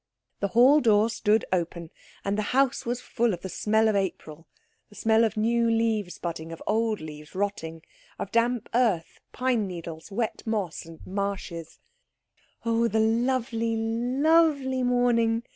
[0.39, 1.91] The hall door stood open,
[2.25, 4.47] and the house was full of the smell of April;
[4.89, 7.83] the smell of new leaves budding, of old leaves rotting,
[8.17, 11.77] of damp earth, pine needles, wet moss, and marshes.
[12.65, 15.43] "Oh, the lovely, lovely morning!"